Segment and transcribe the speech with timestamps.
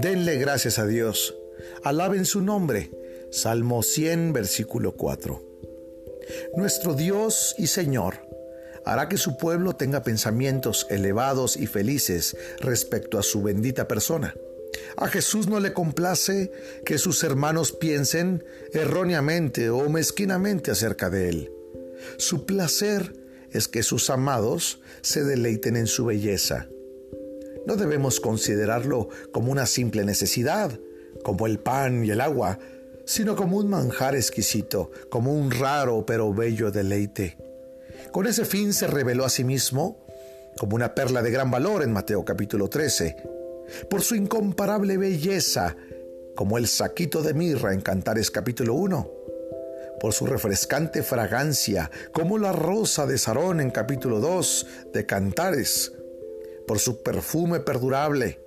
[0.00, 1.36] Denle gracias a Dios.
[1.84, 2.90] Alaben su nombre.
[3.30, 5.40] Salmo 100, versículo 4.
[6.56, 8.28] Nuestro Dios y Señor
[8.84, 14.34] hará que su pueblo tenga pensamientos elevados y felices respecto a su bendita persona.
[14.96, 16.50] A Jesús no le complace
[16.84, 21.52] que sus hermanos piensen erróneamente o mezquinamente acerca de Él.
[22.16, 23.14] Su placer
[23.52, 26.66] es que sus amados se deleiten en su belleza.
[27.66, 30.78] No debemos considerarlo como una simple necesidad,
[31.22, 32.58] como el pan y el agua,
[33.06, 37.38] sino como un manjar exquisito, como un raro pero bello deleite.
[38.12, 40.04] Con ese fin se reveló a sí mismo
[40.58, 43.16] como una perla de gran valor en Mateo capítulo 13,
[43.90, 45.76] por su incomparable belleza,
[46.36, 49.10] como el saquito de mirra en Cantares capítulo 1,
[50.00, 55.92] por su refrescante fragancia, como la rosa de Sarón en capítulo 2 de Cantares,
[56.66, 58.40] por su perfume perdurable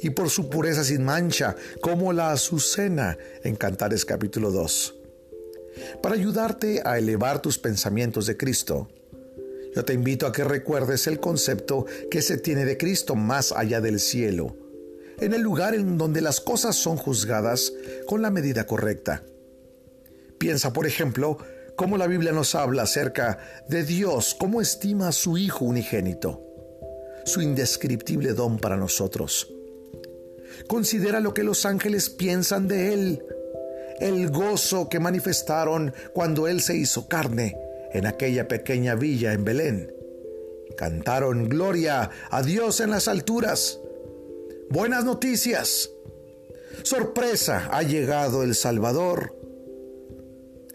[0.00, 4.94] y por su pureza sin mancha, como la azucena en Cantares capítulo 2.
[6.02, 8.88] Para ayudarte a elevar tus pensamientos de Cristo,
[9.74, 13.80] yo te invito a que recuerdes el concepto que se tiene de Cristo más allá
[13.80, 14.56] del cielo,
[15.20, 17.72] en el lugar en donde las cosas son juzgadas
[18.06, 19.22] con la medida correcta.
[20.38, 21.38] Piensa, por ejemplo,
[21.76, 23.38] cómo la Biblia nos habla acerca
[23.68, 26.42] de Dios, cómo estima a su Hijo unigénito,
[27.28, 29.52] su indescriptible don para nosotros.
[30.66, 33.22] Considera lo que los ángeles piensan de Él,
[34.00, 37.56] el gozo que manifestaron cuando Él se hizo carne
[37.92, 39.94] en aquella pequeña villa en Belén.
[40.76, 43.80] Cantaron gloria a Dios en las alturas.
[44.70, 45.90] Buenas noticias.
[46.82, 49.34] Sorpresa, ha llegado el Salvador.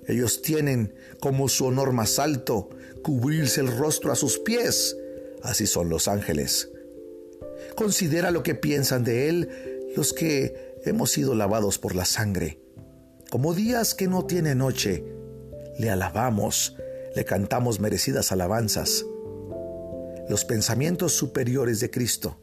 [0.08, 2.70] Ellos tienen como su honor más alto
[3.04, 4.98] cubrirse el rostro a sus pies.
[5.44, 6.69] Así son los ángeles.
[7.75, 9.50] Considera lo que piensan de Él
[9.95, 12.59] los que hemos sido lavados por la sangre.
[13.29, 15.03] Como días que no tiene noche,
[15.78, 16.75] le alabamos,
[17.16, 19.06] le cantamos merecidas alabanzas.
[20.29, 22.39] Los pensamientos superiores de Cristo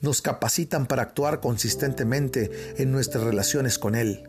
[0.00, 4.28] nos capacitan para actuar consistentemente en nuestras relaciones con Él.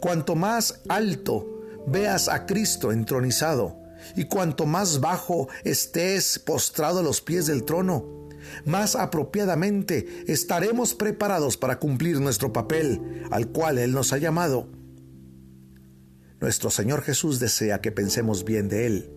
[0.00, 3.81] Cuanto más alto veas a Cristo entronizado
[4.16, 8.28] y cuanto más bajo estés postrado a los pies del trono,
[8.64, 14.68] más apropiadamente estaremos preparados para cumplir nuestro papel al cual Él nos ha llamado.
[16.40, 19.10] Nuestro Señor Jesús desea que pensemos bien de Él,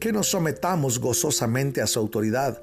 [0.00, 2.62] que nos sometamos gozosamente a su autoridad.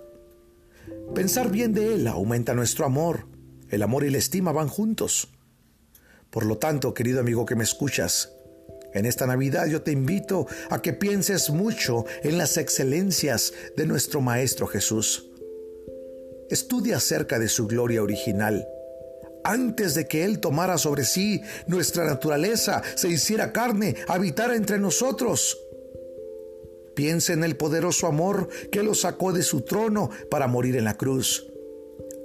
[1.13, 3.28] Pensar bien de Él aumenta nuestro amor.
[3.69, 5.30] El amor y la estima van juntos.
[6.31, 8.31] Por lo tanto, querido amigo que me escuchas,
[8.94, 14.22] en esta Navidad yo te invito a que pienses mucho en las excelencias de nuestro
[14.22, 15.30] Maestro Jesús.
[16.50, 18.68] Estudia acerca de su gloria original.
[19.44, 25.60] Antes de que Él tomara sobre sí nuestra naturaleza, se hiciera carne, habitara entre nosotros.
[26.96, 30.98] Piensa en el poderoso amor que lo sacó de su trono para morir en la
[30.98, 31.50] cruz.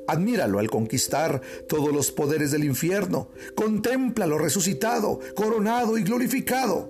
[0.07, 3.29] Admíralo al conquistar todos los poderes del infierno.
[3.55, 6.89] Contémplalo resucitado, coronado y glorificado.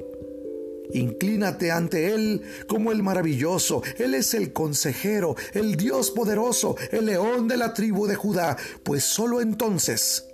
[0.93, 3.83] Inclínate ante Él como el maravilloso.
[3.99, 8.57] Él es el consejero, el Dios poderoso, el león de la tribu de Judá.
[8.83, 10.29] Pues solo entonces,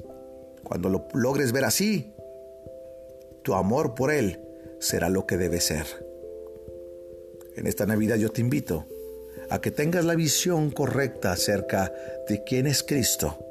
[0.62, 2.12] cuando lo logres ver así,
[3.42, 4.40] tu amor por Él
[4.80, 5.86] será lo que debe ser.
[7.56, 8.86] En esta Navidad yo te invito
[9.50, 11.92] a que tengas la visión correcta acerca
[12.28, 13.44] de quién es Cristo,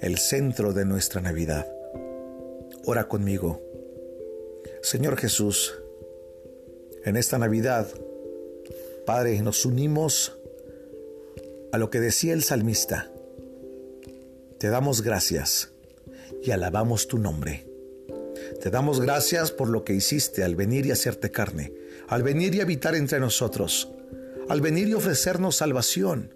[0.00, 1.66] el centro de nuestra Navidad.
[2.84, 3.62] Ora conmigo.
[4.82, 5.78] Señor Jesús,
[7.04, 7.86] en esta Navidad,
[9.06, 10.36] Padre, nos unimos
[11.70, 13.10] a lo que decía el salmista.
[14.58, 15.70] Te damos gracias
[16.42, 17.64] y alabamos tu nombre.
[18.60, 21.72] Te damos gracias por lo que hiciste al venir y hacerte carne,
[22.08, 23.88] al venir y habitar entre nosotros
[24.48, 26.34] al venir y ofrecernos salvación,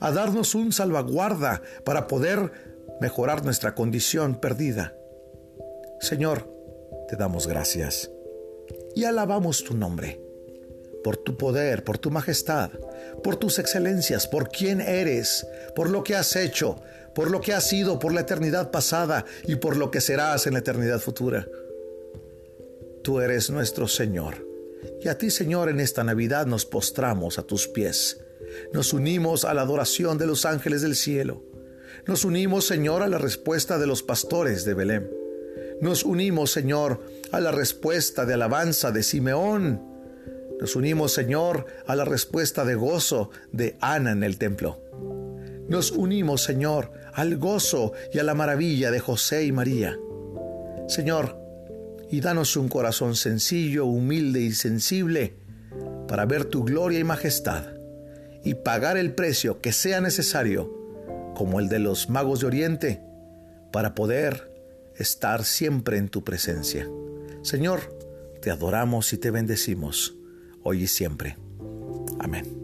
[0.00, 2.52] a darnos un salvaguarda para poder
[3.00, 4.94] mejorar nuestra condición perdida.
[6.00, 6.48] Señor,
[7.08, 8.10] te damos gracias
[8.94, 10.20] y alabamos tu nombre,
[11.02, 12.70] por tu poder, por tu majestad,
[13.22, 16.80] por tus excelencias, por quién eres, por lo que has hecho,
[17.14, 20.54] por lo que has sido por la eternidad pasada y por lo que serás en
[20.54, 21.46] la eternidad futura.
[23.02, 24.53] Tú eres nuestro Señor
[25.02, 28.20] y a ti, Señor, en esta Navidad nos postramos a tus pies.
[28.72, 31.42] Nos unimos a la adoración de los ángeles del cielo.
[32.06, 35.10] Nos unimos, Señor, a la respuesta de los pastores de Belén.
[35.80, 37.02] Nos unimos, Señor,
[37.32, 39.82] a la respuesta de alabanza de Simeón.
[40.60, 44.80] Nos unimos, Señor, a la respuesta de gozo de Ana en el templo.
[45.68, 49.98] nos unimos, Señor, al gozo y a la maravilla de José y María.
[50.88, 51.43] Señor,
[52.14, 55.34] y danos un corazón sencillo, humilde y sensible
[56.06, 57.64] para ver tu gloria y majestad
[58.44, 60.72] y pagar el precio que sea necesario,
[61.34, 63.02] como el de los magos de Oriente,
[63.72, 64.48] para poder
[64.96, 66.88] estar siempre en tu presencia.
[67.42, 67.80] Señor,
[68.40, 70.14] te adoramos y te bendecimos,
[70.62, 71.36] hoy y siempre.
[72.20, 72.63] Amén.